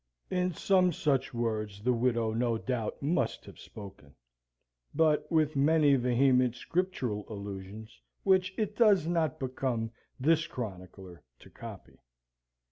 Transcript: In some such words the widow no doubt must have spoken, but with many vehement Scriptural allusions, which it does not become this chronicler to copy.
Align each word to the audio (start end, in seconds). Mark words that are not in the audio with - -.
In 0.31 0.51
some 0.55 0.91
such 0.91 1.31
words 1.31 1.83
the 1.83 1.93
widow 1.93 2.33
no 2.33 2.57
doubt 2.57 3.03
must 3.03 3.45
have 3.45 3.59
spoken, 3.59 4.15
but 4.95 5.31
with 5.31 5.55
many 5.55 5.93
vehement 5.93 6.55
Scriptural 6.55 7.23
allusions, 7.29 8.01
which 8.23 8.51
it 8.57 8.75
does 8.75 9.05
not 9.05 9.39
become 9.39 9.91
this 10.19 10.47
chronicler 10.47 11.21
to 11.37 11.51
copy. 11.51 11.99